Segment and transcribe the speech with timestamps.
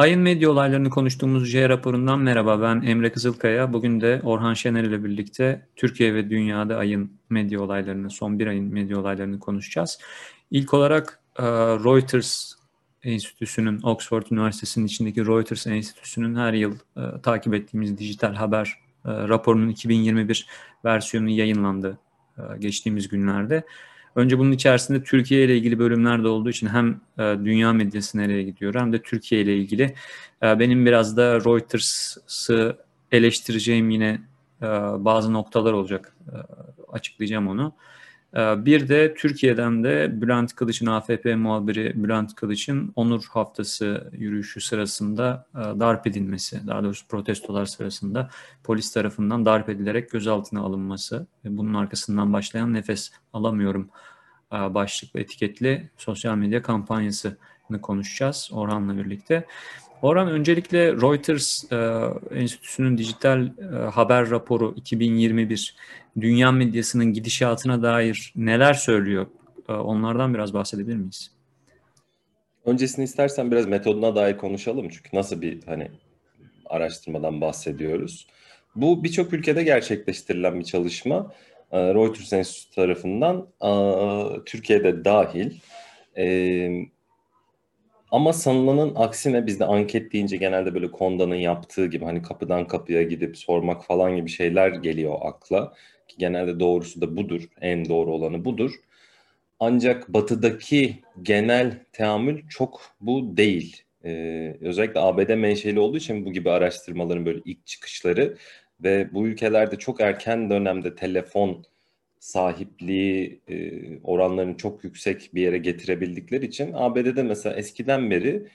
[0.00, 2.62] Ayın medya olaylarını konuştuğumuz J raporundan merhaba.
[2.62, 3.72] Ben Emre Kızılkaya.
[3.72, 8.64] Bugün de Orhan Şener ile birlikte Türkiye ve dünyada ayın medya olaylarını, son bir ayın
[8.64, 9.98] medya olaylarını konuşacağız.
[10.50, 12.52] İlk olarak e, Reuters
[13.02, 18.74] Enstitüsü'nün, Oxford Üniversitesi'nin içindeki Reuters Enstitüsü'nün her yıl e, takip ettiğimiz dijital haber
[19.04, 20.46] e, raporunun 2021
[20.84, 21.98] versiyonu yayınlandı
[22.58, 23.64] geçtiğimiz günlerde.
[24.16, 28.42] Önce bunun içerisinde Türkiye ile ilgili bölümler de olduğu için hem e, dünya medyası nereye
[28.42, 29.94] gidiyor hem de Türkiye ile ilgili
[30.42, 32.76] e, benim biraz da Reuters'ı
[33.12, 34.20] eleştireceğim yine
[34.62, 34.66] e,
[34.98, 36.16] bazı noktalar olacak.
[36.92, 37.72] Açıklayacağım onu.
[38.36, 45.46] E, bir de Türkiye'den de Bülent Kılıç'ın AFP muhabiri Bülent Kılıç'ın Onur Haftası yürüyüşü sırasında
[45.54, 48.30] e, darp edilmesi, daha doğrusu protestolar sırasında
[48.64, 53.88] polis tarafından darp edilerek gözaltına alınması ve bunun arkasından başlayan nefes alamıyorum
[54.52, 57.36] e, başlıklı etiketli sosyal medya kampanyasını
[57.78, 59.44] konuşacağız Orhan'la birlikte.
[60.02, 61.76] Orhan öncelikle Reuters e,
[62.34, 65.76] Enstitüsü'nün dijital e, haber raporu 2021
[66.20, 69.26] dünya medyasının gidişatına dair neler söylüyor?
[69.68, 71.30] E, onlardan biraz bahsedebilir miyiz?
[72.64, 75.90] Öncesini istersen biraz metoduna dair konuşalım çünkü nasıl bir hani
[76.66, 78.26] araştırmadan bahsediyoruz.
[78.74, 81.32] Bu birçok ülkede gerçekleştirilen bir çalışma.
[81.72, 83.70] E, Reuters Enstitüsü tarafından e,
[84.44, 85.60] Türkiye'de dahil.
[86.16, 86.26] E,
[88.10, 93.36] ama sanılanın aksine bizde anket deyince genelde böyle Konda'nın yaptığı gibi hani kapıdan kapıya gidip
[93.38, 95.74] sormak falan gibi şeyler geliyor akla.
[96.08, 97.42] Ki genelde doğrusu da budur.
[97.60, 98.72] En doğru olanı budur.
[99.60, 103.82] Ancak batıdaki genel teamül çok bu değil.
[104.04, 108.36] Ee, özellikle ABD menşeli olduğu için bu gibi araştırmaların böyle ilk çıkışları
[108.84, 111.64] ve bu ülkelerde çok erken dönemde telefon
[112.20, 113.72] sahipliği e,
[114.04, 118.46] oranlarını çok yüksek bir yere getirebildikleri için ABD'de mesela eskiden beri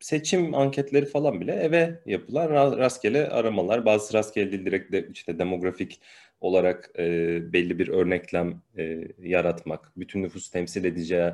[0.00, 6.00] seçim anketleri falan bile eve yapılan rastgele aramalar, bazı rastgele değil direkt de işte demografik
[6.40, 7.04] olarak e,
[7.52, 11.32] belli bir örneklem e, yaratmak, bütün nüfus temsil edeceği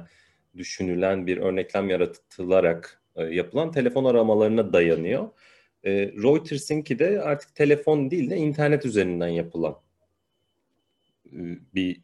[0.56, 5.28] düşünülen bir örneklem yaratılarak e, yapılan telefon aramalarına dayanıyor.
[5.84, 9.84] E, Reuters'inki de artık telefon değil de internet üzerinden yapılan
[11.75, 12.01] bir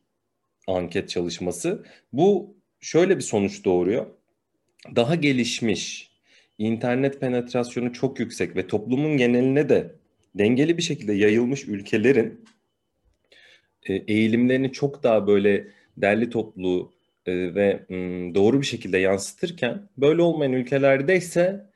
[0.66, 1.84] anket çalışması.
[2.12, 4.06] Bu şöyle bir sonuç doğuruyor.
[4.96, 6.10] Daha gelişmiş,
[6.58, 9.94] internet penetrasyonu çok yüksek ve toplumun geneline de
[10.34, 12.44] dengeli bir şekilde yayılmış ülkelerin
[13.82, 16.92] e, eğilimlerini çok daha böyle derli toplu
[17.26, 17.86] e, ve
[18.34, 21.70] doğru bir şekilde yansıtırken böyle olmayan ülkelerde ise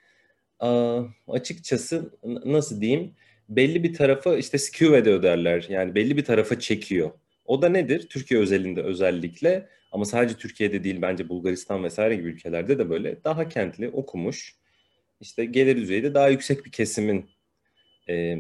[1.29, 2.11] açıkçası
[2.45, 3.15] nasıl diyeyim
[3.49, 7.11] belli bir tarafa işte skew derler yani belli bir tarafa çekiyor.
[7.45, 8.09] O da nedir?
[8.09, 13.49] Türkiye özelinde özellikle ama sadece Türkiye'de değil bence Bulgaristan vesaire gibi ülkelerde de böyle daha
[13.49, 14.55] kentli, okumuş,
[15.21, 17.31] işte gelir düzeyi de daha yüksek bir kesimin
[18.09, 18.39] e,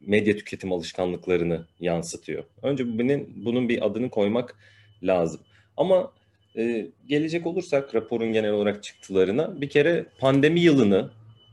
[0.00, 2.44] medya tüketim alışkanlıklarını yansıtıyor.
[2.62, 4.56] Önce bunun, bunun bir adını koymak
[5.02, 5.40] lazım.
[5.76, 6.12] Ama
[6.56, 11.10] e, gelecek olursak raporun genel olarak çıktılarına bir kere pandemi yılını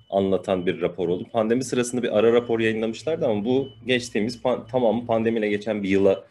[0.09, 1.28] anlatan bir rapor oldu.
[1.31, 6.25] Pandemi sırasında bir ara rapor yayınlamışlardı ama bu geçtiğimiz pan, tamamı pandemiyle geçen bir yıla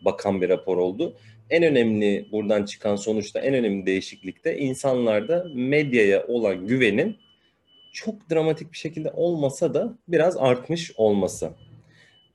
[0.00, 1.16] bakan bir rapor oldu.
[1.50, 7.16] En önemli buradan çıkan sonuçta en önemli değişiklik de insanlarda medyaya olan güvenin
[7.92, 11.50] çok dramatik bir şekilde olmasa da biraz artmış olması.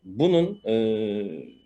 [0.04, 0.76] Bunun e,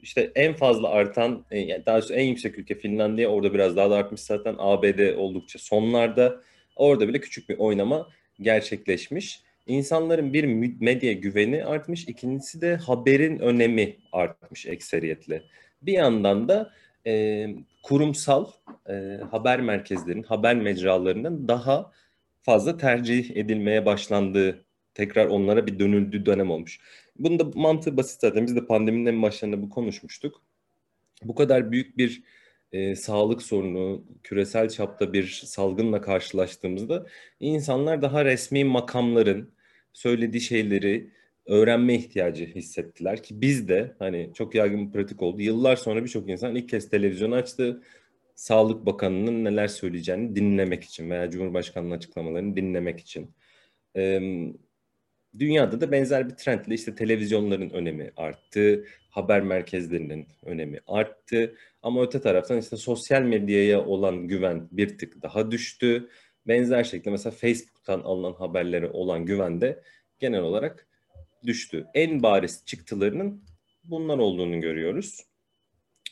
[0.01, 3.89] işte en fazla artan, e, yani daha doğrusu en yüksek ülke Finlandiya orada biraz daha
[3.89, 6.41] da artmış zaten ABD oldukça sonlarda
[6.75, 8.07] orada bile küçük bir oynama
[8.41, 9.41] gerçekleşmiş.
[9.67, 10.43] İnsanların bir
[10.81, 15.43] medya güveni artmış, ikincisi de haberin önemi artmış ekseriyetle.
[15.83, 16.73] Bir yandan da
[17.07, 17.45] e,
[17.83, 18.51] kurumsal
[18.89, 21.91] e, haber merkezlerinin, haber mecralarının daha
[22.41, 26.79] fazla tercih edilmeye başlandığı, tekrar onlara bir dönüldüğü dönem olmuş.
[27.19, 28.47] Bunun da mantığı basit zaten.
[28.47, 30.41] Biz de pandeminin en başlarında bu konuşmuştuk.
[31.23, 32.23] Bu kadar büyük bir
[32.71, 37.05] e, sağlık sorunu, küresel çapta bir salgınla karşılaştığımızda
[37.39, 39.53] insanlar daha resmi makamların
[39.93, 41.11] söylediği şeyleri
[41.45, 45.41] öğrenme ihtiyacı hissettiler ki biz de hani çok yaygın bir pratik oldu.
[45.41, 47.81] Yıllar sonra birçok insan ilk kez televizyon açtı.
[48.35, 53.31] Sağlık Bakanı'nın neler söyleyeceğini dinlemek için veya Cumhurbaşkanı'nın açıklamalarını dinlemek için.
[53.95, 54.19] Ee,
[55.39, 61.55] dünyada da benzer bir trendle işte televizyonların önemi arttı, haber merkezlerinin önemi arttı.
[61.81, 66.09] Ama öte taraftan işte sosyal medyaya olan güven bir tık daha düştü.
[66.47, 69.83] Benzer şekilde mesela Facebook'tan alınan haberlere olan güven de
[70.19, 70.87] genel olarak
[71.45, 71.85] düştü.
[71.93, 73.43] En bariz çıktılarının
[73.83, 75.19] bunlar olduğunu görüyoruz.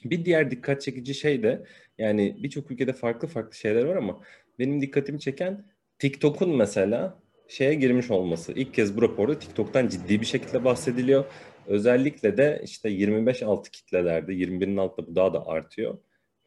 [0.05, 1.65] Bir diğer dikkat çekici şey de
[1.97, 4.21] yani birçok ülkede farklı farklı şeyler var ama
[4.59, 5.65] benim dikkatimi çeken
[5.99, 8.51] TikTok'un mesela şeye girmiş olması.
[8.51, 11.25] İlk kez bu raporda TikTok'tan ciddi bir şekilde bahsediliyor.
[11.67, 15.97] Özellikle de işte 25 altı kitlelerde, 21'in altında bu daha da artıyor.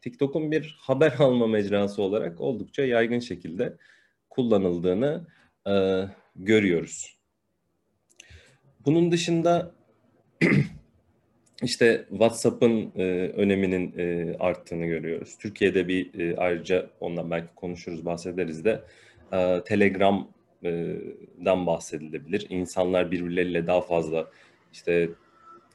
[0.00, 3.76] TikTok'un bir haber alma mecrası olarak oldukça yaygın şekilde
[4.30, 5.26] kullanıldığını
[5.68, 5.72] e,
[6.36, 7.13] görüyoruz.
[8.86, 9.72] Bunun dışında
[11.62, 15.38] işte WhatsApp'ın e, öneminin e, arttığını görüyoruz.
[15.38, 18.82] Türkiye'de bir e, ayrıca ondan belki konuşuruz, bahsederiz de
[19.32, 22.46] e, Telegram'dan bahsedilebilir.
[22.48, 24.30] İnsanlar birbirleriyle daha fazla
[24.72, 25.10] işte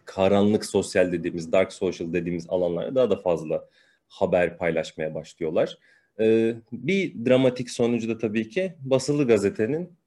[0.05, 3.65] karanlık sosyal dediğimiz, dark social dediğimiz alanlarda daha da fazla
[4.07, 5.77] haber paylaşmaya başlıyorlar.
[6.19, 9.98] E, bir dramatik sonucu da tabii ki basılı gazetenin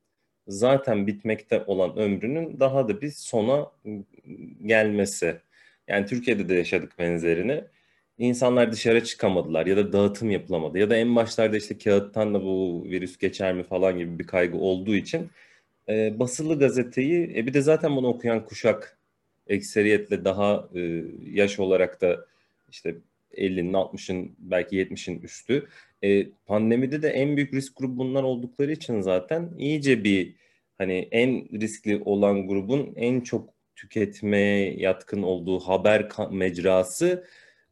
[0.48, 3.72] zaten bitmekte olan ömrünün daha da bir sona
[4.66, 5.40] gelmesi.
[5.88, 7.64] Yani Türkiye'de de yaşadık benzerini.
[8.18, 12.84] İnsanlar dışarı çıkamadılar ya da dağıtım yapılamadı ya da en başlarda işte kağıttan da bu
[12.84, 15.30] virüs geçer mi falan gibi bir kaygı olduğu için
[15.88, 18.98] e, basılı gazeteyi e, bir de zaten bunu okuyan kuşak
[19.46, 22.26] ekseriyetle daha e, yaş olarak da
[22.70, 22.94] işte
[23.36, 25.68] 50'nin 60'ın belki 70'in üstü.
[26.04, 30.36] E, pandemide de en büyük risk grubu bunlar oldukları için zaten iyice bir
[30.78, 37.24] hani en riskli olan grubun en çok tüketmeye yatkın olduğu haber mecrası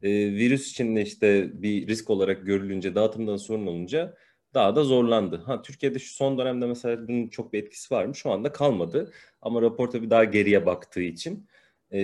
[0.03, 4.15] e, virüs içinde işte bir risk olarak görülünce dağıtımdan sorun olunca
[4.53, 5.37] daha da zorlandı.
[5.45, 8.15] Ha Türkiye'de şu son dönemde mesela bunun çok bir etkisi var mı?
[8.15, 9.11] Şu anda kalmadı.
[9.41, 11.47] Ama rapor tabii daha geriye baktığı için
[11.93, 11.99] e,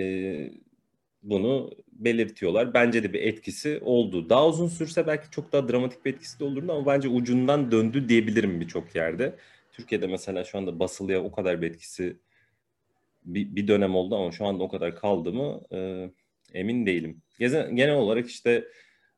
[1.29, 2.73] bunu belirtiyorlar.
[2.73, 4.29] Bence de bir etkisi oldu.
[4.29, 8.09] Daha uzun sürse belki çok daha dramatik bir etkisi de olurdu ama bence ucundan döndü
[8.09, 9.35] diyebilirim birçok yerde.
[9.71, 12.17] Türkiye'de mesela şu anda basılıya o kadar bir etkisi
[13.25, 16.09] bir, bir dönem oldu ama şu anda o kadar kaldı mı e,
[16.53, 17.21] emin değilim.
[17.39, 18.67] Genel olarak işte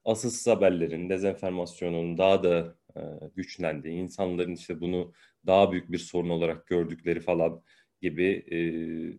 [0.05, 3.01] asılsız haberlerin, dezenformasyonun daha da e,
[3.35, 5.13] güçlendiği, insanların işte bunu
[5.45, 7.61] daha büyük bir sorun olarak gördükleri falan
[8.01, 8.57] gibi e,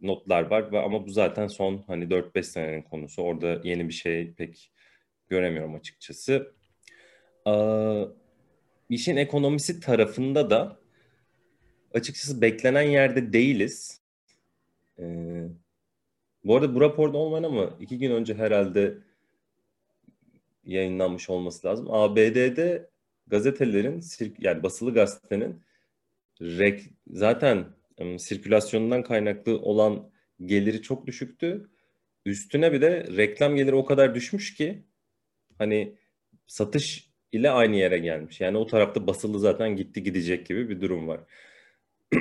[0.07, 0.73] notlar var.
[0.73, 3.23] Ama bu zaten son hani 4-5 senenin konusu.
[3.23, 4.73] Orada yeni bir şey pek
[5.29, 6.53] göremiyorum açıkçası.
[7.47, 8.05] Ee,
[8.89, 10.81] işin ekonomisi tarafında da
[11.95, 14.01] açıkçası beklenen yerde değiliz.
[14.99, 15.49] Ee,
[16.45, 18.99] bu arada bu raporda olmayan ama iki gün önce herhalde
[20.65, 21.87] yayınlanmış olması lazım.
[21.91, 22.91] ABD'de
[23.27, 24.05] gazetelerin
[24.39, 25.63] yani basılı gazetenin
[26.41, 27.67] rek, zaten
[28.19, 30.11] sirkülasyonundan kaynaklı olan
[30.45, 31.71] geliri çok düşüktü.
[32.27, 34.85] Üstüne bir de reklam geliri o kadar düşmüş ki
[35.59, 35.97] hani
[36.47, 38.41] satış ile aynı yere gelmiş.
[38.41, 41.21] Yani o tarafta basılı zaten gitti gidecek gibi bir durum var.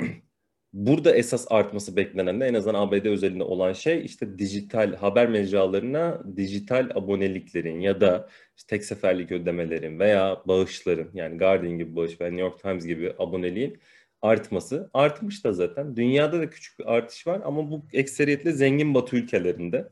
[0.72, 6.22] Burada esas artması beklenen de en azından ABD özelinde olan şey işte dijital haber mecralarına
[6.36, 12.30] dijital aboneliklerin ya da işte tek seferlik ödemelerin veya bağışların yani Guardian gibi bağış veya
[12.30, 13.78] New York Times gibi aboneliğin
[14.22, 14.90] artması.
[14.94, 15.96] Artmış da zaten.
[15.96, 19.88] Dünyada da küçük bir artış var ama bu ekseriyetle zengin batı ülkelerinde.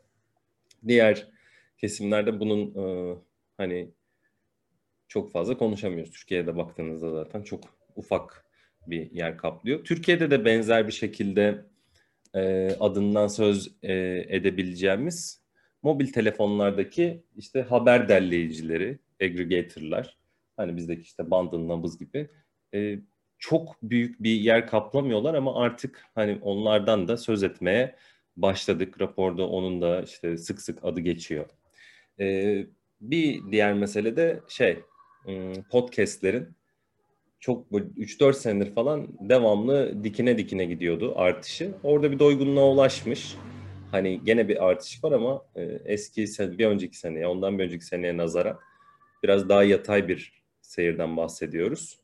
[0.86, 1.28] Diğer
[1.78, 3.16] kesimlerde bunun e,
[3.56, 3.90] hani
[5.08, 6.12] çok fazla konuşamıyoruz.
[6.12, 7.64] Türkiye'de baktığınızda zaten çok
[7.96, 8.44] ufak
[8.86, 9.84] bir yer kaplıyor.
[9.84, 11.64] Türkiye'de de benzer bir şekilde
[12.34, 13.94] e, adından söz e,
[14.28, 15.42] edebileceğimiz
[15.82, 20.16] mobil telefonlardaki işte haber derleyicileri, aggregator'lar,
[20.56, 22.28] hani bizdeki işte bandın nabız gibi
[22.74, 22.98] e,
[23.38, 27.96] çok büyük bir yer kaplamıyorlar ama artık hani onlardan da söz etmeye
[28.36, 29.00] başladık.
[29.00, 31.46] Raporda onun da işte sık sık adı geçiyor.
[32.20, 32.66] Ee,
[33.00, 34.78] bir diğer mesele de şey
[35.70, 36.58] podcastlerin
[37.40, 41.74] çok 3-4 senedir falan devamlı dikine dikine gidiyordu artışı.
[41.82, 43.34] Orada bir doygunluğa ulaşmış.
[43.90, 46.26] Hani gene bir artış var ama e, eski
[46.58, 48.58] bir önceki seneye, ondan bir önceki seneye nazara
[49.22, 51.98] biraz daha yatay bir seyirden bahsediyoruz.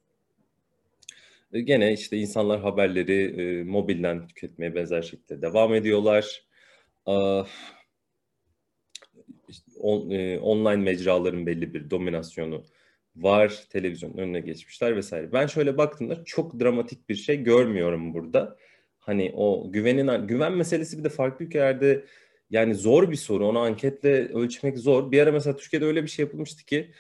[1.55, 6.45] E, gene işte insanlar haberleri e, mobilden tüketmeye benzer şekilde devam ediyorlar.
[7.09, 7.43] E,
[9.49, 12.65] işte on, e, online mecraların belli bir dominasyonu
[13.17, 13.65] var.
[13.71, 15.33] Televizyonun önüne geçmişler vesaire.
[15.33, 18.57] Ben şöyle baktığımda çok dramatik bir şey görmüyorum burada.
[18.99, 22.05] Hani o güvenin güven meselesi bir de farklı ülkelerde
[22.51, 23.47] yani zor bir soru.
[23.47, 25.13] Onu anketle ölçmek zor.
[25.13, 26.91] Bir ara mesela Türkiye'de öyle bir şey yapılmıştı ki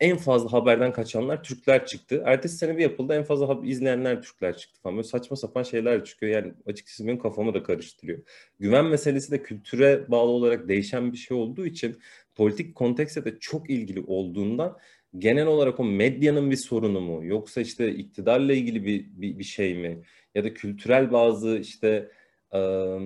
[0.00, 2.22] en fazla haberden kaçanlar Türkler çıktı.
[2.26, 4.96] Ertesi sene bir yapıldı en fazla izleyenler Türkler çıktı falan.
[4.96, 6.32] Böyle saçma sapan şeyler çıkıyor.
[6.32, 8.18] Yani açıkçası benim kafamı da karıştırıyor.
[8.60, 11.98] Güven meselesi de kültüre bağlı olarak değişen bir şey olduğu için
[12.34, 14.78] politik kontekste de çok ilgili olduğundan
[15.18, 19.74] genel olarak o medyanın bir sorunu mu yoksa işte iktidarla ilgili bir, bir, bir şey
[19.74, 20.02] mi
[20.34, 22.10] ya da kültürel bazı işte
[22.54, 23.00] ıı,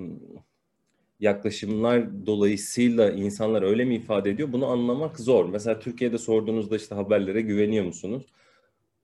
[1.22, 4.52] yaklaşımlar dolayısıyla insanlar öyle mi ifade ediyor?
[4.52, 5.48] Bunu anlamak zor.
[5.48, 8.26] Mesela Türkiye'de sorduğunuzda işte haberlere güveniyor musunuz?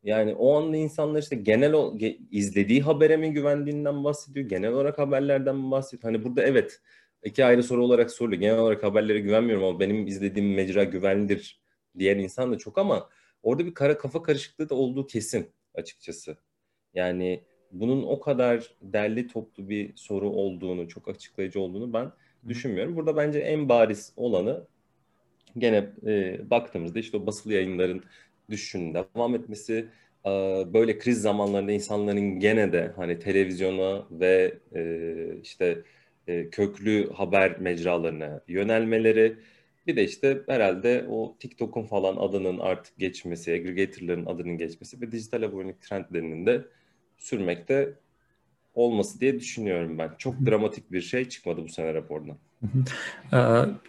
[0.03, 1.99] Yani o anda insanlar işte genel o,
[2.31, 6.13] izlediği habere mi güvendiğinden bahsediyor, genel olarak haberlerden mi bahsediyor?
[6.13, 6.81] Hani burada evet
[7.25, 8.41] iki ayrı soru olarak soruluyor.
[8.41, 11.61] Genel olarak haberlere güvenmiyorum ama benim izlediğim mecra güvenlidir
[11.99, 13.09] diyen insan da çok ama
[13.43, 16.37] orada bir kara kafa karışıklığı da olduğu kesin açıkçası.
[16.95, 22.13] Yani bunun o kadar derli toplu bir soru olduğunu, çok açıklayıcı olduğunu ben
[22.49, 22.97] düşünmüyorum.
[22.97, 24.67] Burada bence en bariz olanı
[25.59, 28.05] gene e, baktığımızda işte o basılı yayınların
[28.51, 29.89] düşüşünün devam etmesi,
[30.27, 30.31] e,
[30.73, 35.83] böyle kriz zamanlarında insanların gene de hani televizyona ve e, işte
[36.27, 39.37] e, köklü haber mecralarına yönelmeleri,
[39.87, 45.43] bir de işte herhalde o TikTok'un falan adının artık geçmesi, aggregatorların adının geçmesi ve dijital
[45.43, 46.65] abonelik trendlerinin de
[47.19, 47.95] sürmekte
[48.75, 50.11] olması diye düşünüyorum ben.
[50.19, 52.37] Çok dramatik bir şey çıkmadı bu sene rapordan.
[53.33, 53.39] Ee,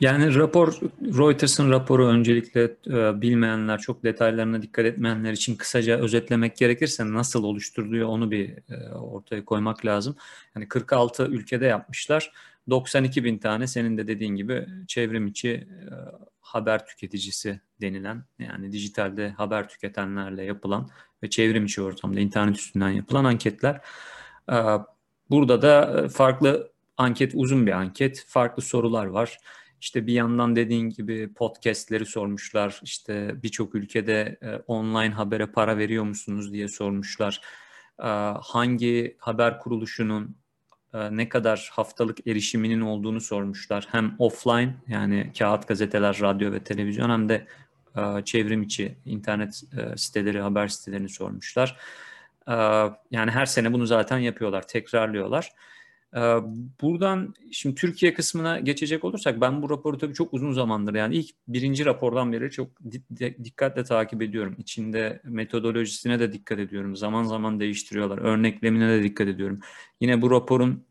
[0.02, 7.14] yani rapor, Reuters'ın raporu öncelikle e, bilmeyenler, çok detaylarına dikkat etmeyenler için kısaca özetlemek gerekirse
[7.14, 10.16] nasıl oluşturuluyor onu bir e, ortaya koymak lazım.
[10.56, 12.32] Yani 46 ülkede yapmışlar.
[12.70, 15.92] 92 bin tane senin de dediğin gibi çevrim içi e,
[16.50, 20.90] haber tüketicisi denilen yani dijitalde haber tüketenlerle yapılan
[21.24, 23.82] ve çevrim içi ortamda internet üstünden yapılan anketler.
[25.30, 28.26] Burada da farklı Anket uzun bir anket.
[28.28, 29.38] Farklı sorular var.
[29.82, 32.80] İşte bir yandan dediğin gibi podcastleri sormuşlar.
[32.84, 37.42] İşte birçok ülkede e, online habere para veriyor musunuz diye sormuşlar.
[38.00, 38.08] E,
[38.42, 40.39] hangi haber kuruluşunun e,
[40.94, 43.88] ne kadar haftalık erişiminin olduğunu sormuşlar.
[43.92, 47.48] Hem offline yani kağıt gazeteler, radyo ve televizyon hem de
[47.98, 51.78] e, çevrim içi internet e, siteleri, haber sitelerini sormuşlar.
[52.48, 52.54] E,
[53.12, 55.52] yani her sene bunu zaten yapıyorlar, tekrarlıyorlar.
[56.82, 61.36] Buradan şimdi Türkiye kısmına geçecek olursak ben bu raporu tabii çok uzun zamandır yani ilk
[61.48, 62.68] birinci rapordan beri çok
[63.44, 64.56] dikkatle takip ediyorum.
[64.58, 66.96] İçinde metodolojisine de dikkat ediyorum.
[66.96, 68.18] Zaman zaman değiştiriyorlar.
[68.18, 69.60] Örneklemine de dikkat ediyorum.
[70.02, 70.86] Yine bu raporun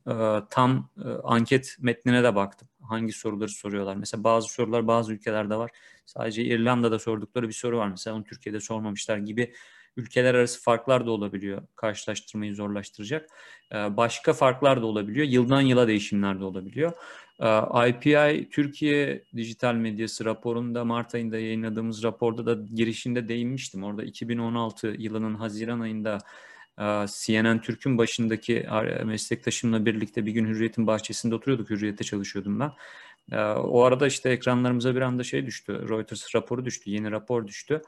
[0.51, 0.91] tam
[1.25, 2.69] anket metnine de baktım.
[2.83, 3.97] Hangi soruları soruyorlar.
[3.97, 5.71] Mesela bazı sorular bazı ülkelerde var.
[6.07, 7.89] Sadece İrlanda'da sordukları bir soru var.
[7.89, 9.53] Mesela onu Türkiye'de sormamışlar gibi
[9.99, 11.63] ülkeler arası farklar da olabiliyor.
[11.77, 13.29] Karşılaştırmayı zorlaştıracak.
[13.73, 15.27] Ee, başka farklar da olabiliyor.
[15.27, 16.93] Yıldan yıla değişimler de olabiliyor.
[17.89, 23.85] IPI ee, Türkiye Dijital Medyası raporunda Mart ayında yayınladığımız raporda da girişinde değinmiştim.
[23.85, 26.19] Orada 2016 yılının Haziran ayında
[26.79, 28.67] e, CNN Türk'ün başındaki
[29.05, 31.71] meslektaşımla birlikte bir gün Hürriyet'in bahçesinde oturuyorduk.
[31.71, 32.73] Hürriyet'te çalışıyordum ben.
[33.33, 35.89] Ee, o arada işte ekranlarımıza bir anda şey düştü.
[35.89, 36.91] Reuters raporu düştü.
[36.91, 37.83] Yeni rapor düştü.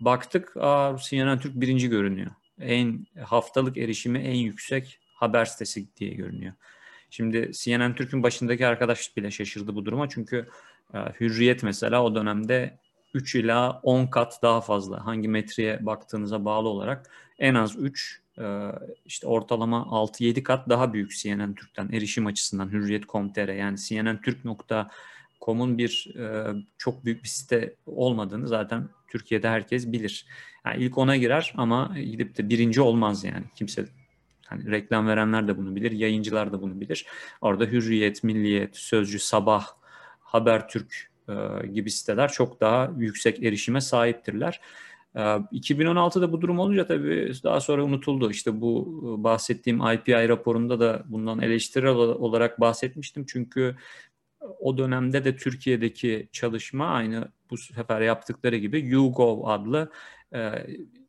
[0.00, 2.30] Baktık aa, CNN Türk birinci görünüyor.
[2.60, 6.52] En haftalık erişimi en yüksek haber sitesi diye görünüyor.
[7.10, 10.08] Şimdi CNN Türk'ün başındaki arkadaş bile şaşırdı bu duruma.
[10.08, 10.48] Çünkü
[10.94, 12.78] e, Hürriyet mesela o dönemde
[13.14, 15.06] 3 ila 10 kat daha fazla.
[15.06, 18.68] Hangi metreye baktığınıza bağlı olarak en az 3 e,
[19.04, 24.90] işte ortalama 6-7 kat daha büyük CNN Türk'ten erişim açısından Hürriyet.com.tr yani CNN Türk nokta
[25.40, 30.26] Com'un bir e, çok büyük bir site olmadığını zaten Türkiye'de herkes bilir.
[30.66, 33.44] Yani ilk ona girer ama gidip de birinci olmaz yani.
[33.54, 33.84] Kimse
[34.46, 37.06] hani reklam verenler de bunu bilir, yayıncılar da bunu bilir.
[37.40, 39.66] Orada Hürriyet, Milliyet, Sözcü, Sabah,
[40.20, 44.60] Habertürk e, gibi siteler çok daha yüksek erişime sahiptirler.
[45.14, 48.30] 2016'da e, bu durum olunca tabii daha sonra unutuldu.
[48.30, 53.26] İşte bu e, bahsettiğim IPI raporunda da bundan eleştirel olarak bahsetmiştim.
[53.26, 53.76] Çünkü
[54.40, 59.92] o dönemde de Türkiye'deki çalışma aynı bu sefer yaptıkları gibi YouGov adlı
[60.34, 60.66] e,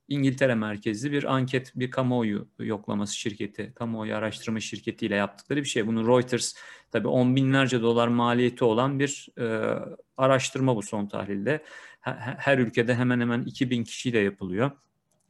[0.07, 5.87] İngiltere merkezli bir anket, bir kamuoyu yoklaması şirketi, kamuoyu araştırma şirketiyle yaptıkları bir şey.
[5.87, 6.53] Bunu Reuters
[6.91, 9.75] tabii on binlerce dolar maliyeti olan bir e,
[10.17, 11.63] araştırma bu son tahlilde.
[12.01, 14.71] Her, ülkede hemen hemen 2000 kişiyle yapılıyor.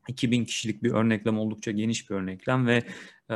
[0.07, 2.83] 2000 kişilik bir örneklem oldukça geniş bir örneklem ve
[3.31, 3.35] e,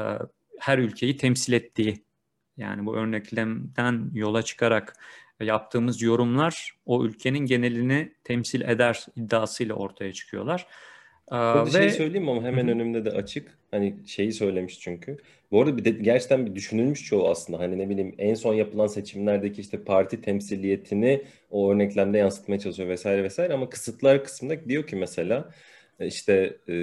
[0.59, 2.05] her ülkeyi temsil ettiği
[2.57, 4.95] yani bu örneklemden yola çıkarak
[5.39, 10.67] yaptığımız yorumlar o ülkenin genelini temsil eder iddiasıyla ortaya çıkıyorlar.
[11.31, 11.71] Şey Ve...
[11.71, 13.57] şey söyleyeyim ama hemen önümde de açık.
[13.71, 15.17] Hani şeyi söylemiş çünkü.
[15.51, 17.59] Bu arada bir de gerçekten bir düşünülmüş çoğu aslında.
[17.59, 21.21] Hani ne bileyim en son yapılan seçimlerdeki işte parti temsiliyetini
[21.51, 25.51] o örneklemde yansıtmaya çalışıyor vesaire vesaire ama kısıtlar kısmında diyor ki mesela
[25.99, 26.75] e, işte e,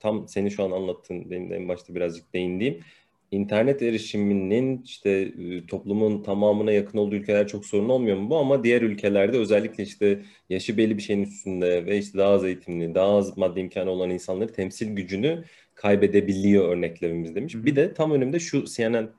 [0.00, 2.80] tam seni şu an anlattığın benim de en başta birazcık değindiğim
[3.30, 5.32] internet erişiminin işte
[5.68, 8.38] toplumun tamamına yakın olduğu ülkeler çok sorun olmuyor mu bu?
[8.38, 12.94] Ama diğer ülkelerde özellikle işte yaşı belli bir şeyin üstünde ve işte daha az eğitimli,
[12.94, 15.44] daha az maddi imkanı olan insanları temsil gücünü
[15.74, 17.54] kaybedebiliyor örneklerimiz demiş.
[17.54, 19.10] Bir de tam önümde şu CNN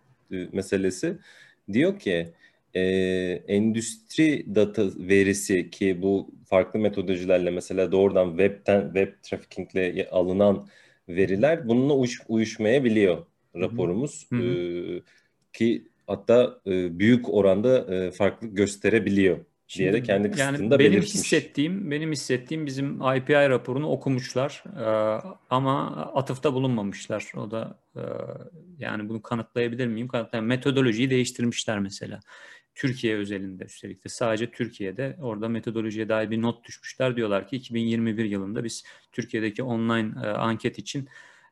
[0.52, 1.18] meselesi.
[1.74, 2.28] Diyor ki
[2.74, 2.82] e,
[3.48, 10.68] endüstri data verisi ki bu farklı metodolojilerle mesela doğrudan webten web traffickingle alınan
[11.10, 14.28] veriler bununla uyuş, uyuşmayabiliyor raporumuz.
[14.30, 14.42] Hı hı.
[14.42, 15.02] Ee,
[15.54, 19.38] ki hatta e, büyük oranda e, farklı gösterebiliyor
[19.78, 21.14] diye de kendi kısıtında yani benim belirtmiş.
[21.14, 24.86] hissettiğim benim hissettiğim bizim IPI raporunu okumuşlar e,
[25.50, 27.32] ama atıfta bulunmamışlar.
[27.38, 28.02] O da e,
[28.80, 30.08] yani bunu kanıtlayabilir miyim?
[30.08, 30.48] Kanıtlayamam.
[30.48, 32.20] Metodolojiyi değiştirmişler mesela.
[32.76, 37.16] Türkiye özelinde üstelik de sadece Türkiye'de orada metodolojiye dair bir not düşmüşler.
[37.16, 41.10] Diyorlar ki 2021 yılında biz Türkiye'deki online e, anket için e,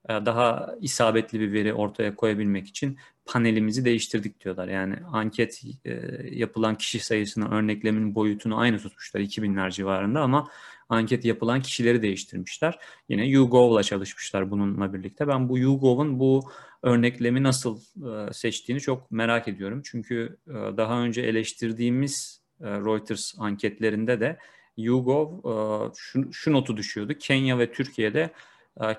[0.08, 4.68] daha isabetli bir veri ortaya koyabilmek için panelimizi değiştirdik diyorlar.
[4.68, 5.92] Yani anket e,
[6.32, 10.48] yapılan kişi sayısını, örneklemin boyutunu aynı tutmuşlar 2000'ler civarında ama
[10.90, 12.80] anket yapılan kişileri değiştirmişler.
[13.10, 15.28] Yine YouGov'la çalışmışlar bununla birlikte.
[15.28, 16.52] Ben bu YouGov'un bu
[16.84, 19.82] örneklemi nasıl e, seçtiğini çok merak ediyorum.
[19.86, 24.38] Çünkü e, daha önce eleştirdiğimiz e, Reuters anketlerinde de
[24.78, 27.14] YouGov e, şu, şu notu düşüyordu.
[27.14, 28.34] Kenya ve Türkiye'de e,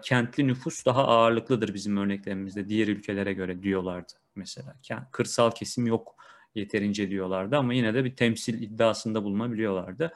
[0.03, 4.77] kentli nüfus daha ağırlıklıdır bizim örneklerimizde diğer ülkelere göre diyorlardı mesela.
[5.13, 6.17] Kırsal kesim yok
[6.55, 10.13] yeterince diyorlardı ama yine de bir temsil iddiasında bulunabiliyorlardı.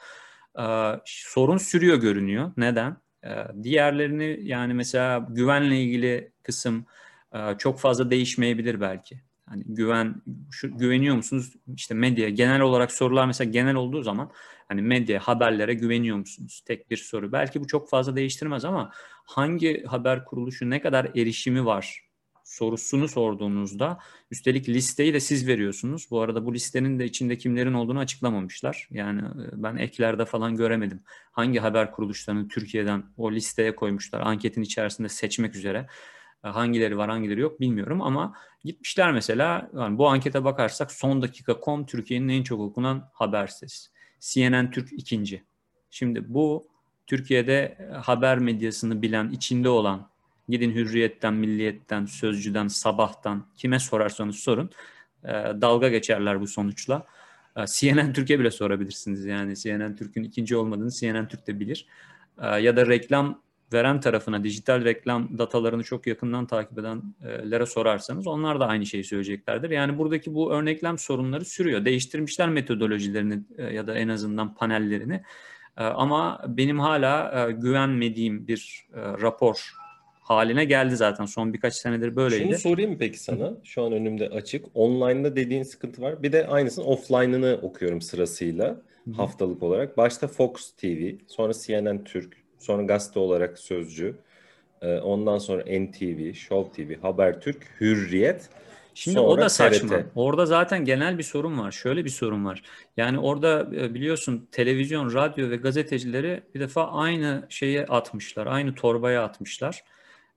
[0.58, 2.52] Ee, sorun sürüyor görünüyor.
[2.56, 2.96] Neden?
[3.24, 6.86] Ee, diğerlerini yani mesela güvenle ilgili kısım
[7.34, 9.20] e, çok fazla değişmeyebilir belki.
[9.48, 11.52] Hani güven şu, güveniyor musunuz?
[11.76, 14.30] İşte medya genel olarak sorular mesela genel olduğu zaman
[14.68, 16.62] hani medya haberlere güveniyor musunuz?
[16.66, 17.32] Tek bir soru.
[17.32, 18.90] Belki bu çok fazla değiştirmez ama
[19.24, 22.04] hangi haber kuruluşu ne kadar erişimi var
[22.44, 23.98] sorusunu sorduğunuzda
[24.30, 26.06] üstelik listeyi de siz veriyorsunuz.
[26.10, 28.88] Bu arada bu listenin de içinde kimlerin olduğunu açıklamamışlar.
[28.90, 31.02] Yani e, ben eklerde falan göremedim.
[31.32, 35.86] Hangi haber kuruluşlarını Türkiye'den o listeye koymuşlar anketin içerisinde seçmek üzere.
[36.44, 38.34] E, hangileri var hangileri yok bilmiyorum ama
[38.64, 43.90] gitmişler mesela yani bu ankete bakarsak son dakika.com Türkiye'nin en çok okunan haber sitesi.
[44.20, 45.44] CNN Türk ikinci.
[45.90, 46.68] Şimdi bu
[47.06, 50.08] Türkiye'de haber medyasını bilen, içinde olan
[50.48, 54.70] Gidin Hürriyet'ten, Milliyet'ten, Sözcü'den, Sabah'tan kime sorarsanız sorun.
[55.24, 57.06] E, dalga geçerler bu sonuçla.
[57.56, 59.24] E, CNN Türkiye bile sorabilirsiniz.
[59.24, 61.86] Yani CNN Türk'ün ikinci olmadığını CNN Türk de bilir.
[62.42, 63.43] E, ya da reklam
[63.74, 69.70] veren tarafına dijital reklam datalarını çok yakından takip edenlere sorarsanız onlar da aynı şeyi söyleyeceklerdir.
[69.70, 71.84] Yani buradaki bu örneklem sorunları sürüyor.
[71.84, 75.22] Değiştirmişler metodolojilerini e, ya da en azından panellerini.
[75.76, 79.74] E, ama benim hala e, güvenmediğim bir rapor
[80.20, 81.24] haline geldi zaten.
[81.24, 82.44] Son birkaç senedir böyleydi.
[82.44, 83.52] Şunu sorayım peki sana?
[83.64, 84.64] Şu an önümde açık.
[84.74, 86.22] Online'da dediğin sıkıntı var.
[86.22, 88.76] Bir de aynısını offline'ını okuyorum sırasıyla
[89.16, 89.96] haftalık olarak.
[89.96, 94.14] Başta Fox TV, sonra CNN Türk, sonra gazete olarak Sözcü,
[94.82, 98.48] e, ondan sonra NTV, Show TV, Habertürk, Hürriyet.
[98.94, 99.88] Şimdi Sonra o da saçma.
[99.88, 100.06] TRT.
[100.14, 101.72] Orada zaten genel bir sorun var.
[101.72, 102.62] Şöyle bir sorun var.
[102.96, 108.46] Yani orada e, biliyorsun televizyon, radyo ve gazetecileri bir defa aynı şeye atmışlar.
[108.46, 109.84] Aynı torbaya atmışlar.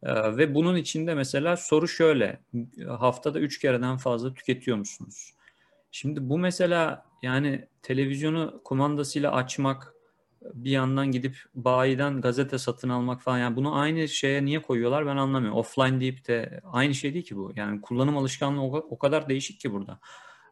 [0.04, 2.40] Ee, ve bunun içinde mesela soru şöyle,
[2.88, 5.34] haftada üç kereden fazla tüketiyor musunuz?
[5.92, 9.94] Şimdi bu mesela yani televizyonu kumandasıyla açmak,
[10.54, 15.18] bir yandan gidip bayiden gazete satın almak falan yani bunu aynı şeye niye koyuyorlar ben
[15.18, 15.60] anlamıyorum.
[15.60, 17.52] Offline deyip de aynı şey değil ki bu.
[17.56, 20.00] Yani kullanım alışkanlığı o kadar değişik ki burada.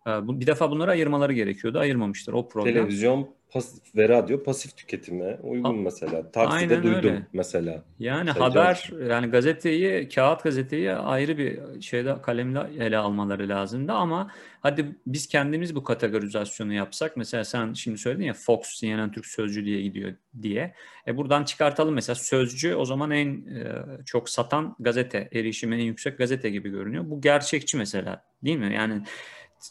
[0.07, 1.79] Ee, bir defa bunları ayırmaları gerekiyordu.
[1.79, 2.73] Ayırmamışlar o problem.
[2.73, 6.31] Televizyon pasif ve radyo pasif tüketime uygun ha, mesela.
[6.31, 7.27] Takside duydum öyle.
[7.33, 7.83] mesela.
[7.99, 8.51] Yani Sayacağım.
[8.51, 15.27] haber yani gazeteyi, kağıt gazeteyi ayrı bir şeyde kalemle ele almaları lazımdı ama hadi biz
[15.27, 20.13] kendimiz bu kategorizasyonu yapsak mesela sen şimdi söyledin ya Fox CNN Türk Sözcü diye gidiyor
[20.41, 20.73] diye.
[21.07, 26.17] E buradan çıkartalım mesela Sözcü o zaman en e, çok satan gazete, erişimi en yüksek
[26.17, 27.03] gazete gibi görünüyor.
[27.07, 28.73] Bu gerçekçi mesela değil mi?
[28.75, 29.01] Yani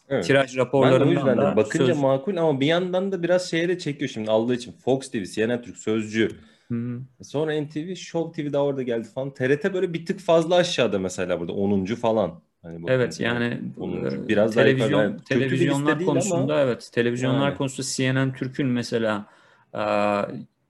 [0.08, 0.24] Evet.
[0.24, 1.98] Tiraj raporlarından ben o yüzden de bakınca söz...
[1.98, 4.72] makul ama bir yandan da biraz şeye de çekiyor şimdi aldığı için.
[4.72, 6.28] Fox TV, CNN Türk, Sözcü.
[6.68, 7.00] Hı-hı.
[7.22, 9.34] Sonra NTV, Show TV de orada geldi falan.
[9.34, 11.84] TRT böyle bir tık fazla aşağıda mesela burada 10.
[11.84, 12.40] falan.
[12.62, 14.28] Hani evet yani 10.
[14.28, 15.24] biraz televizyon daha yukarı.
[15.24, 16.62] televizyonlar konusunda ama...
[16.62, 17.56] evet televizyonlar yani.
[17.56, 19.26] konusunda CNN Türk'ün mesela
[19.74, 19.82] e,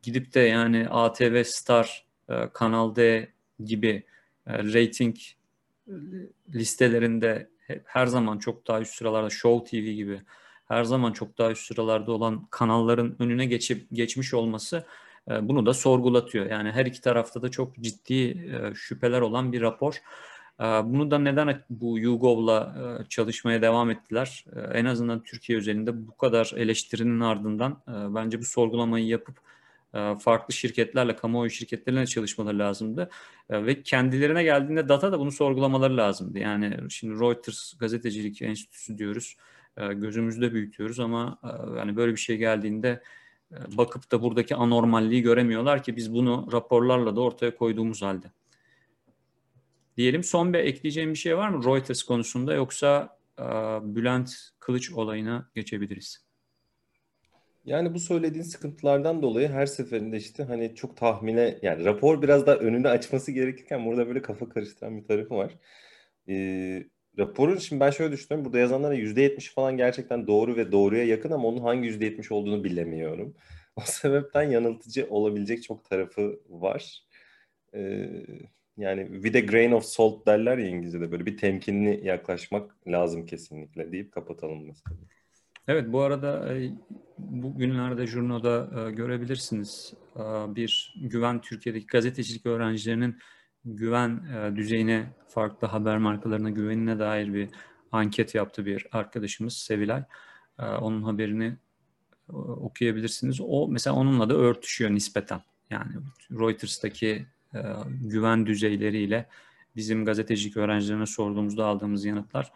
[0.03, 3.29] gidip de yani ATV Star, e, Kanal D
[3.65, 4.03] gibi
[4.47, 5.17] e, rating
[6.55, 7.49] listelerinde
[7.85, 10.20] her zaman çok daha üst sıralarda Show TV gibi
[10.68, 14.87] her zaman çok daha üst sıralarda olan kanalların önüne geçip geçmiş olması
[15.31, 16.46] e, bunu da sorgulatıyor.
[16.46, 19.94] Yani her iki tarafta da çok ciddi e, şüpheler olan bir rapor.
[20.61, 22.77] E, bunu da neden bu YouGov'la
[23.09, 24.44] çalışmaya devam ettiler?
[24.72, 29.42] En azından Türkiye özelinde bu kadar eleştirinin ardından bence bu sorgulamayı yapıp e,
[30.20, 33.11] farklı şirketlerle, kamuoyu şirketlerine çalışmaları lazımdı.
[33.50, 36.38] E, ve kendilerine geldiğinde data da bunu sorgulamaları lazımdı.
[36.38, 39.37] Yani şimdi Reuters gazetecilik enstitüsü diyoruz.
[39.76, 41.38] E, gözümüzde büyütüyoruz ama
[41.76, 43.02] yani böyle bir şey geldiğinde
[43.50, 48.26] bakıp da buradaki anormalliği göremiyorlar ki biz bunu raporlarla da ortaya koyduğumuz halde.
[49.96, 53.18] Diyelim son bir ekleyeceğim bir şey var mı Reuters konusunda yoksa
[53.83, 56.24] Bülent Kılıç olayına geçebiliriz.
[57.64, 62.57] Yani bu söylediğin sıkıntılardan dolayı her seferinde işte hani çok tahmine yani rapor biraz daha
[62.57, 65.53] önünü açması gerekirken burada böyle kafa karıştıran bir tarafı var.
[66.29, 66.85] Ee,
[67.18, 68.44] raporun şimdi ben şöyle düşünüyorum.
[68.44, 73.35] Burada yazanlara %70 falan gerçekten doğru ve doğruya yakın ama onun hangi %70 olduğunu bilemiyorum.
[73.77, 77.03] O sebepten yanıltıcı olabilecek çok tarafı var.
[77.74, 78.09] Ee,
[78.77, 83.92] yani with a grain of salt derler ya İngilizce'de böyle bir temkinli yaklaşmak lazım kesinlikle
[83.92, 84.96] deyip kapatalım mesela.
[85.68, 86.55] Evet bu arada
[87.35, 90.20] e, bu günlerde Jurno'da e, görebilirsiniz e,
[90.57, 93.18] bir güven Türkiye'deki gazetecilik öğrencilerinin
[93.64, 94.23] güven
[94.57, 97.49] düzeyine farklı haber markalarına güvenine dair bir
[97.92, 100.05] anket yaptı bir arkadaşımız Sevilay.
[100.59, 101.57] Onun haberini
[102.33, 103.40] okuyabilirsiniz.
[103.40, 105.40] O mesela onunla da örtüşüyor nispeten.
[105.70, 105.92] Yani
[106.31, 107.27] Reuters'taki
[108.01, 109.29] güven düzeyleriyle
[109.77, 112.53] bizim gazetecilik öğrencilerine sorduğumuzda aldığımız yanıtlar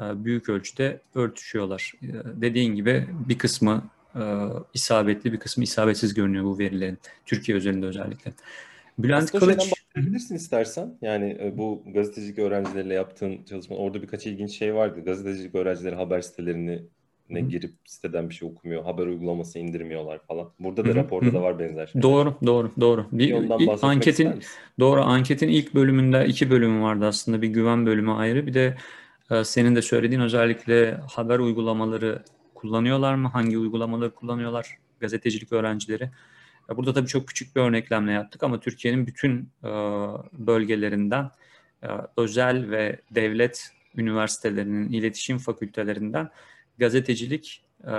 [0.00, 1.92] e, büyük ölçüde örtüşüyorlar.
[2.02, 2.08] E,
[2.40, 4.22] dediğin gibi bir kısmı e,
[4.74, 6.98] isabetli, bir kısmı isabetsiz görünüyor bu verilerin.
[7.26, 8.32] Türkiye özelinde özellikle.
[8.98, 9.58] Bülent Aslında Kılıç...
[9.58, 10.94] bahsedebilirsin istersen.
[11.02, 15.00] Yani bu gazetecilik öğrencileriyle yaptığın çalışma, orada birkaç ilginç şey vardı.
[15.04, 16.78] Gazetecilik öğrencileri haber sitelerine
[17.30, 20.50] ne girip siteden bir şey okumuyor, haber uygulaması indirmiyorlar falan.
[20.60, 20.96] Burada da Hı-hı.
[20.96, 22.02] raporda da var benzer şeyler.
[22.02, 23.06] Doğru, doğru, doğru.
[23.12, 24.42] Bir, ondan anketin
[24.80, 27.42] doğru anketin ilk bölümünde iki bölüm vardı aslında.
[27.42, 28.76] Bir güven bölümü ayrı, bir de
[29.30, 32.22] ee, senin de söylediğin özellikle haber uygulamaları
[32.60, 33.28] kullanıyorlar mı?
[33.28, 36.10] Hangi uygulamaları kullanıyorlar gazetecilik öğrencileri?
[36.76, 39.68] Burada tabii çok küçük bir örneklemle yaptık ama Türkiye'nin bütün e,
[40.32, 41.30] bölgelerinden
[41.82, 46.30] e, özel ve devlet üniversitelerinin, iletişim fakültelerinden
[46.78, 47.92] gazetecilik e,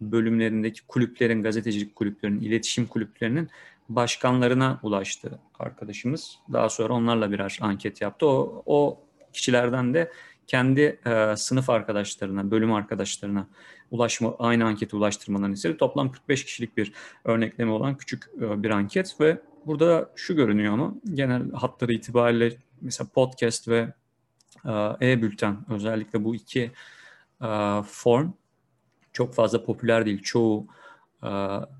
[0.00, 3.50] bölümlerindeki kulüplerin, gazetecilik kulüplerinin, iletişim kulüplerinin
[3.88, 6.38] başkanlarına ulaştı arkadaşımız.
[6.52, 8.26] Daha sonra onlarla birer anket yaptı.
[8.26, 9.00] O, o
[9.32, 10.12] kişilerden de
[10.46, 13.46] kendi e, sınıf arkadaşlarına, bölüm arkadaşlarına
[13.90, 15.76] ulaşma, aynı anketi ulaştırmalarını istedi.
[15.76, 16.92] Toplam 45 kişilik bir
[17.24, 23.08] örnekleme olan küçük e, bir anket ve burada şu görünüyor ama genel hatları itibariyle mesela
[23.14, 23.92] podcast ve
[24.64, 26.72] e, e-bülten özellikle bu iki
[27.42, 28.32] e, form
[29.12, 30.22] çok fazla popüler değil.
[30.22, 30.66] Çoğu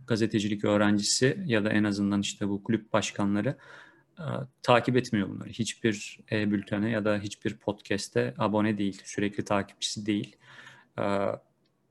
[0.07, 3.57] gazetecilik öğrencisi ya da en azından işte bu kulüp başkanları
[4.63, 5.49] takip etmiyor bunları.
[5.49, 9.03] Hiçbir e-bültene ya da hiçbir podcast'e abone değil.
[9.05, 10.37] Sürekli takipçisi değil.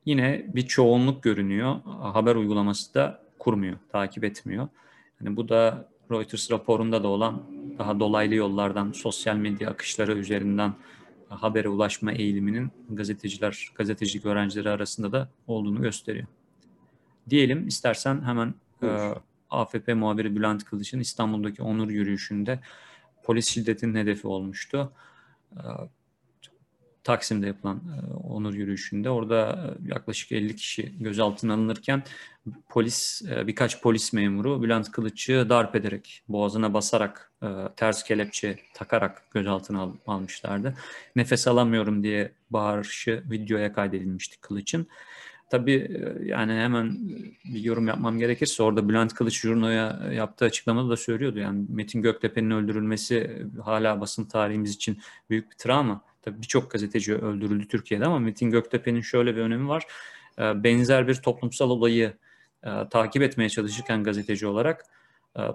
[0.06, 1.76] E, yine bir çoğunluk görünüyor.
[1.86, 4.68] Haber uygulaması da kurmuyor, takip etmiyor.
[5.22, 7.44] Yani bu da Reuters raporunda da olan
[7.80, 10.74] daha dolaylı yollardan, sosyal medya akışları üzerinden
[11.30, 16.28] habere ulaşma eğiliminin gazeteciler, gazetecilik öğrencileri arasında da olduğunu gösteriyor.
[17.30, 19.14] Diyelim istersen hemen e,
[19.50, 22.60] AFP muhabiri Bülent Kılıç'ın İstanbul'daki onur yürüyüşünde
[23.24, 24.92] polis şiddetinin hedefi olmuştu.
[25.54, 25.60] Ee,
[27.06, 32.04] Taksim'de yapılan e, onur yürüyüşünde orada e, yaklaşık 50 kişi gözaltına alınırken
[32.70, 37.32] polis e, birkaç polis memuru Bülent Kılıç'ı darp ederek boğazına basarak
[37.76, 40.74] ters kelepçe takarak gözaltına al, almışlardı.
[41.16, 44.88] Nefes alamıyorum diye bağırışı videoya kaydedilmişti Kılıç'ın.
[45.50, 46.98] Tabii e, yani hemen
[47.46, 51.40] bir yorum yapmam gerekirse orada Bülent Kılıç Jurno'ya yaptığı açıklamada da söylüyordu.
[51.40, 56.02] Yani Metin Göktepe'nin öldürülmesi hala basın tarihimiz için büyük bir travma.
[56.26, 59.84] Tabii birçok gazeteci öldürüldü Türkiye'de ama Metin Göktepe'nin şöyle bir önemi var.
[60.40, 62.14] E, benzer bir toplumsal olayı
[62.64, 64.86] e, takip etmeye çalışırken gazeteci olarak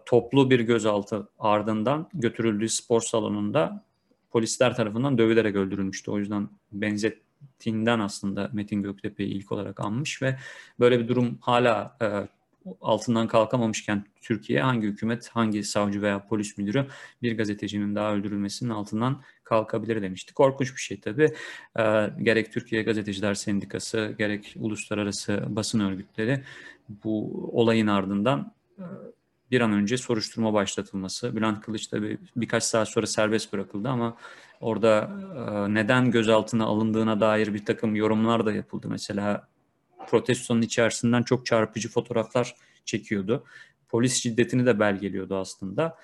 [0.06, 3.84] toplu bir gözaltı ardından götürüldüğü spor salonunda
[4.30, 6.10] polisler tarafından dövülerek öldürülmüştü.
[6.10, 7.18] O yüzden benzet
[7.58, 10.36] Tin'den aslında Metin Göktepe'yi ilk olarak anmış ve
[10.80, 12.28] böyle bir durum hala e,
[12.80, 16.86] altından kalkamamışken Türkiye hangi hükümet, hangi savcı veya polis müdürü
[17.22, 20.34] bir gazetecinin daha öldürülmesinin altından kalkabilir demişti.
[20.34, 21.34] Korkunç bir şey tabii.
[21.78, 21.82] E,
[22.22, 26.44] gerek Türkiye Gazeteciler Sendikası, gerek uluslararası basın örgütleri
[26.88, 28.84] bu olayın ardından e,
[29.50, 31.36] bir an önce soruşturma başlatılması.
[31.36, 34.16] Bülent Kılıç tabii birkaç saat sonra serbest bırakıldı ama
[34.60, 38.88] orada e, neden gözaltına alındığına dair bir takım yorumlar da yapıldı.
[38.90, 39.48] Mesela
[40.08, 43.44] protestonun içerisinden çok çarpıcı fotoğraflar çekiyordu.
[43.88, 45.98] Polis şiddetini de belgeliyordu aslında.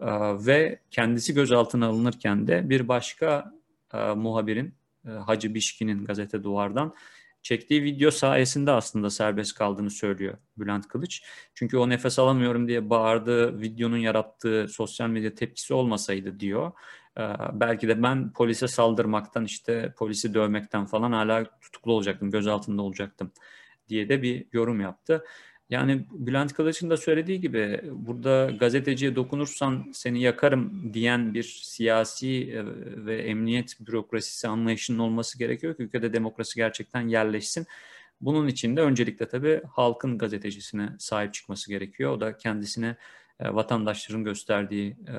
[0.00, 0.06] E,
[0.46, 3.54] ve kendisi gözaltına alınırken de bir başka
[3.94, 4.74] e, muhabirin
[5.06, 6.94] Hacı Bişkin'in gazete duvardan
[7.42, 11.22] çektiği video sayesinde aslında serbest kaldığını söylüyor Bülent Kılıç.
[11.54, 16.72] Çünkü o nefes alamıyorum diye bağırdığı videonun yarattığı sosyal medya tepkisi olmasaydı diyor.
[17.18, 17.22] Ee,
[17.52, 23.32] belki de ben polise saldırmaktan işte polisi dövmekten falan hala tutuklu olacaktım, gözaltında olacaktım
[23.88, 25.24] diye de bir yorum yaptı.
[25.70, 32.64] Yani Bülent Kılıç'ın da söylediği gibi burada gazeteciye dokunursan seni yakarım diyen bir siyasi e,
[33.06, 37.66] ve emniyet bürokrasisi anlayışının olması gerekiyor ki ülkede demokrasi gerçekten yerleşsin.
[38.20, 42.10] Bunun için de öncelikle tabii halkın gazetecisine sahip çıkması gerekiyor.
[42.12, 42.96] O da kendisine
[43.40, 45.14] e, vatandaşların gösterdiği e,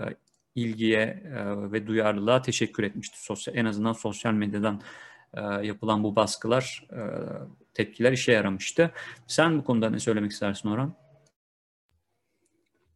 [0.55, 1.23] ilgiye
[1.71, 3.23] ve duyarlılığa teşekkür etmişti.
[3.23, 4.81] Sosyal, en azından sosyal medyadan
[5.63, 6.87] yapılan bu baskılar
[7.73, 8.91] tepkiler işe yaramıştı.
[9.27, 10.93] Sen bu konuda ne söylemek istersin Orhan?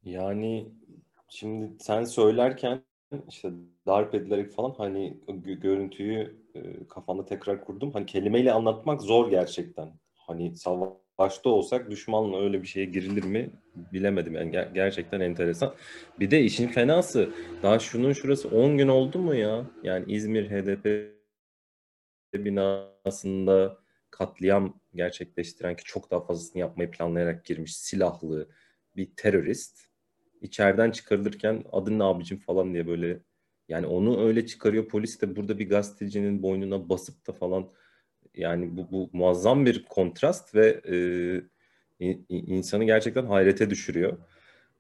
[0.03, 0.67] Yani
[1.29, 2.81] şimdi sen söylerken
[3.29, 3.49] işte
[3.88, 7.91] darp edilerek falan hani görüntüyü e, kafanda tekrar kurdum.
[7.93, 9.93] Hani kelimeyle anlatmak zor gerçekten.
[10.15, 14.35] Hani savaşta olsak düşmanla öyle bir şeye girilir mi bilemedim.
[14.35, 15.73] Yani ger- gerçekten enteresan.
[16.19, 17.29] Bir de işin fenası
[17.63, 19.65] daha şunun şurası 10 gün oldu mu ya?
[19.83, 21.15] Yani İzmir HDP
[22.33, 23.77] binasında
[24.15, 28.49] katliam gerçekleştiren ki çok daha fazlasını yapmayı planlayarak girmiş silahlı
[28.95, 29.80] bir terörist
[30.41, 33.19] içeriden çıkarılırken adın ne abicim falan diye böyle
[33.69, 37.71] yani onu öyle çıkarıyor polis de burada bir gazetecinin boynuna basıp da falan
[38.36, 40.82] yani bu, bu muazzam bir kontrast ve
[41.99, 44.17] e, insanı gerçekten hayrete düşürüyor.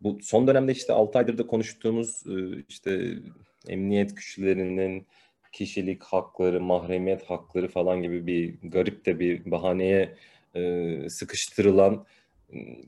[0.01, 3.15] Bu son dönemde işte 6 aydır da konuştuğumuz e, işte
[3.67, 5.07] emniyet güçlerinin
[5.55, 10.15] kişilik hakları, mahremiyet hakları falan gibi bir garip de bir bahaneye
[10.55, 12.05] e, sıkıştırılan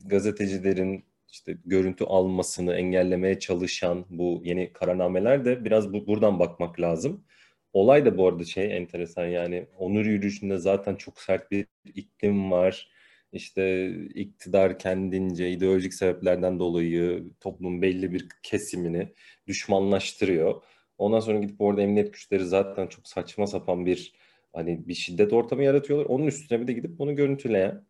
[0.04, 7.24] gazetecilerin işte görüntü almasını engellemeye çalışan bu yeni kararnameler de biraz bu, buradan bakmak lazım.
[7.72, 12.88] Olay da bu arada şey enteresan yani onur yürüyüşünde zaten çok sert bir iklim var.
[13.32, 19.12] İşte iktidar kendince ideolojik sebeplerden dolayı toplumun belli bir kesimini
[19.46, 20.62] düşmanlaştırıyor.
[20.98, 24.12] Ondan sonra gidip orada emniyet güçleri zaten çok saçma sapan bir
[24.52, 26.06] hani bir şiddet ortamı yaratıyorlar.
[26.06, 27.84] Onun üstüne bir de gidip bunu görüntüleyen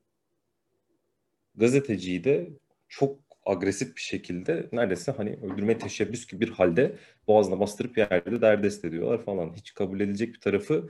[1.55, 2.51] gazeteciyi de
[2.89, 8.85] çok agresif bir şekilde neredeyse hani öldürme teşebbüs gibi bir halde boğazına bastırıp yerde derdest
[8.85, 9.53] ediyorlar falan.
[9.57, 10.89] Hiç kabul edilecek bir tarafı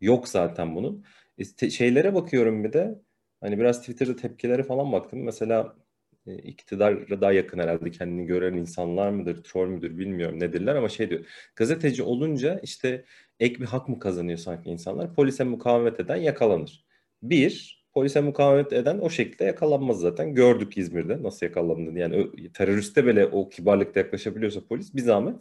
[0.00, 1.04] yok zaten bunun.
[1.38, 3.02] E, te- şeylere bakıyorum bir de
[3.40, 5.22] hani biraz Twitter'da tepkilere falan baktım.
[5.24, 5.76] Mesela
[6.26, 11.10] e, iktidara daha yakın herhalde kendini gören insanlar mıdır, troll müdür bilmiyorum nedirler ama şey
[11.10, 11.26] diyor.
[11.56, 13.04] Gazeteci olunca işte
[13.40, 15.14] ek bir hak mı kazanıyor sanki insanlar?
[15.14, 16.84] Polise mukavemet eden yakalanır.
[17.22, 20.34] Bir, polise mukavemet eden o şekilde yakalanmaz zaten.
[20.34, 21.98] Gördük İzmir'de nasıl yakalandığını.
[21.98, 25.36] Yani teröriste bile o kibarlıkta yaklaşabiliyorsa polis bir zahmet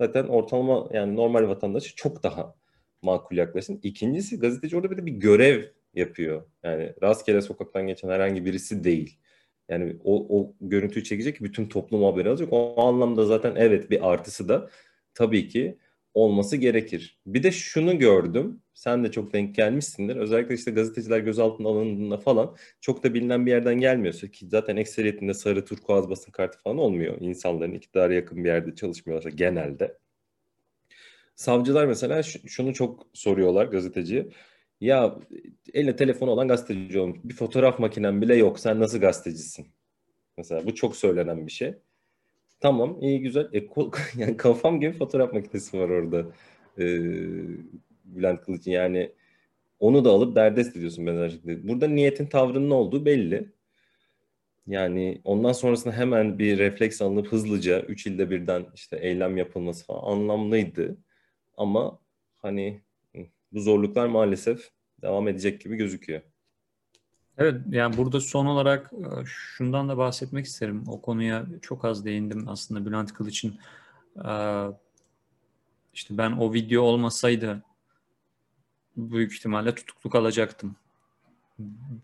[0.00, 2.54] zaten ortalama yani normal vatandaşı çok daha
[3.02, 3.80] makul yaklaşsın.
[3.82, 6.42] İkincisi gazeteci orada bir de bir görev yapıyor.
[6.62, 9.18] Yani rastgele sokaktan geçen herhangi birisi değil.
[9.70, 12.48] Yani o, o görüntüyü çekecek bütün toplum haberi alacak.
[12.52, 14.70] O anlamda zaten evet bir artısı da
[15.14, 15.78] tabii ki
[16.14, 17.18] olması gerekir.
[17.26, 18.62] Bir de şunu gördüm.
[18.74, 20.16] Sen de çok denk gelmişsindir.
[20.16, 25.34] Özellikle işte gazeteciler gözaltına alındığında falan çok da bilinen bir yerden gelmiyorsa ki zaten ekseriyetinde
[25.34, 27.16] sarı turkuaz basın kartı falan olmuyor.
[27.20, 29.98] İnsanların iktidara yakın bir yerde çalışmıyorlarsa genelde.
[31.34, 34.28] Savcılar mesela şunu çok soruyorlar gazeteciye.
[34.80, 35.18] Ya
[35.74, 37.18] eline telefon olan gazeteci olmuş.
[37.24, 38.60] Bir fotoğraf makinen bile yok.
[38.60, 39.66] Sen nasıl gazetecisin?
[40.36, 41.74] Mesela bu çok söylenen bir şey.
[42.60, 43.48] Tamam iyi güzel.
[43.52, 43.68] E,
[44.16, 46.26] yani kafam gibi fotoğraf makinesi var orada.
[46.78, 47.00] Ee,
[48.04, 49.12] Bülent Kılıç'ın yani
[49.80, 51.68] onu da alıp derdest ediyorsun benzer şekilde.
[51.68, 53.52] Burada niyetin tavrının olduğu belli.
[54.66, 60.12] Yani ondan sonrasında hemen bir refleks alınıp hızlıca 3 ilde birden işte eylem yapılması falan
[60.12, 60.96] anlamlıydı.
[61.56, 61.98] Ama
[62.36, 62.80] hani
[63.52, 64.70] bu zorluklar maalesef
[65.02, 66.22] devam edecek gibi gözüküyor.
[67.38, 70.84] Evet, yani burada son olarak e, şundan da bahsetmek isterim.
[70.86, 73.58] O konuya çok az değindim aslında Bülent Kılıç'ın
[74.24, 74.32] e,
[75.94, 77.62] işte ben o video olmasaydı
[78.96, 80.76] büyük ihtimalle tutukluk alacaktım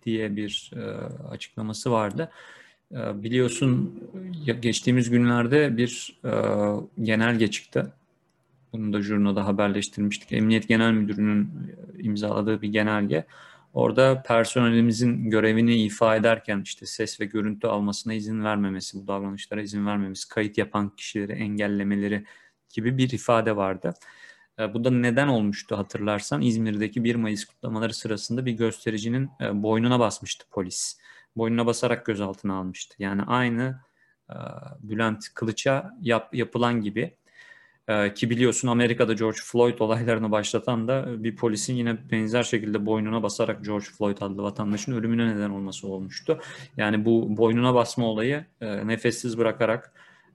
[0.05, 0.81] diye bir e,
[1.29, 2.31] açıklaması vardı.
[2.93, 4.01] Biliyorsun
[4.61, 6.21] geçtiğimiz günlerde bir
[7.03, 7.93] genelge çıktı.
[8.73, 10.33] Bunu da jurnoda haberleştirmiştik.
[10.33, 11.51] Emniyet Genel Müdürü'nün
[11.99, 13.27] imzaladığı bir genelge.
[13.75, 19.87] Orada personelimizin görevini ifa ederken işte ses ve görüntü almasına izin vermemesi, bu davranışlara izin
[19.87, 22.25] vermemesi, kayıt yapan kişileri engellemeleri
[22.75, 23.95] gibi bir ifade vardı.
[24.59, 30.01] E, bu da neden olmuştu hatırlarsan İzmir'deki 1 Mayıs kutlamaları sırasında bir göstericinin e, boynuna
[30.01, 30.99] basmıştı polis.
[31.37, 32.95] Boynuna basarak gözaltına almıştı.
[32.99, 33.81] Yani aynı
[34.31, 34.37] e,
[34.81, 37.17] Bülent Kılıç'a yap, yapılan gibi
[37.89, 43.23] ee, ki biliyorsun Amerika'da George Floyd olaylarını başlatan da bir polisin yine benzer şekilde boynuna
[43.23, 46.39] basarak George Floyd adlı vatandaşın ölümüne neden olması olmuştu.
[46.77, 49.93] Yani bu boynuna basma olayı e, nefessiz bırakarak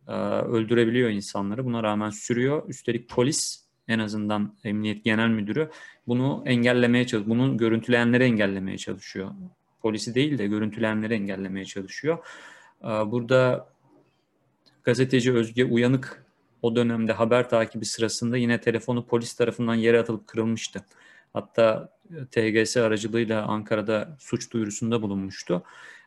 [0.07, 1.65] e, öldürebiliyor insanları.
[1.65, 2.69] Buna rağmen sürüyor.
[2.69, 5.69] Üstelik polis en azından Emniyet Genel Müdürü
[6.07, 7.39] bunu engellemeye çalışıyor.
[7.39, 9.31] Bunu görüntüleyenleri engellemeye çalışıyor.
[9.81, 12.17] polisi değil de görüntülenenleri engellemeye çalışıyor.
[12.83, 13.67] Burada
[14.83, 16.30] gazeteci Özge Uyanık
[16.61, 20.85] o dönemde haber takibi sırasında yine telefonu polis tarafından yere atılıp kırılmıştı.
[21.33, 21.93] Hatta
[22.31, 25.63] TGS aracılığıyla Ankara'da suç duyurusunda bulunmuştu.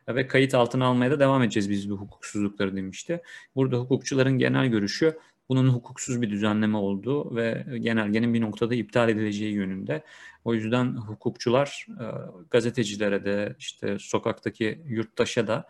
[0.07, 3.21] Ve kayıt altına almaya da devam edeceğiz biz bu hukuksuzlukları demişti.
[3.55, 5.17] Burada hukukçuların genel görüşü
[5.49, 10.03] bunun hukuksuz bir düzenleme olduğu ve genelgenin bir noktada iptal edileceği yönünde.
[10.45, 12.05] O yüzden hukukçular e,
[12.51, 15.67] gazetecilere de işte sokaktaki yurttaşa da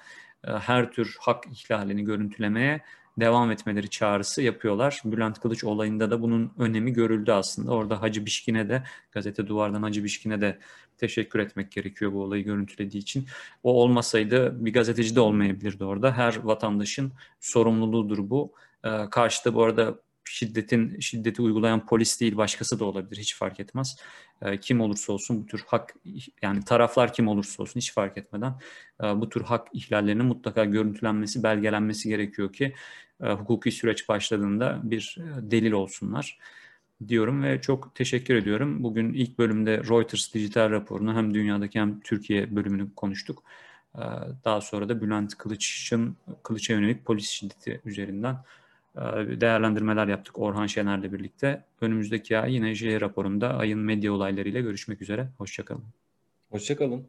[0.48, 2.82] e, her tür hak ihlalini görüntülemeye
[3.20, 5.02] devam etmeleri çağrısı yapıyorlar.
[5.06, 7.72] Bülent Kılıç olayında da bunun önemi görüldü aslında.
[7.72, 10.60] Orada Hacı Bişkin'e de gazete duvardan Hacı Bişkin'e de
[10.98, 13.28] teşekkür etmek gerekiyor bu olayı görüntülediği için.
[13.64, 16.12] O olmasaydı bir gazeteci de olmayabilirdi orada.
[16.12, 18.54] Her vatandaşın sorumluluğudur bu.
[18.84, 23.98] Ee, karşıda bu arada şiddetin şiddeti uygulayan polis değil başkası da olabilir hiç fark etmez.
[24.42, 25.96] Ee, kim olursa olsun bu tür hak
[26.42, 28.54] yani taraflar kim olursa olsun hiç fark etmeden
[29.04, 32.74] e, bu tür hak ihlallerinin mutlaka görüntülenmesi, belgelenmesi gerekiyor ki
[33.24, 36.40] e, hukuki süreç başladığında bir e, delil olsunlar
[37.08, 38.84] diyorum ve çok teşekkür ediyorum.
[38.84, 43.44] Bugün ilk bölümde Reuters dijital raporunu hem dünyadaki hem Türkiye bölümünü konuştuk.
[43.96, 44.04] E,
[44.46, 48.38] daha sonra da Bülent Kılıç'ın Kılıç'a yönelik polis şiddeti üzerinden
[49.42, 51.64] değerlendirmeler yaptık Orhan Şener'le birlikte.
[51.82, 55.28] Önümüzdeki ay yine J raporunda ayın medya olaylarıyla görüşmek üzere.
[55.38, 55.84] Hoşçakalın.
[56.50, 57.08] Hoşçakalın.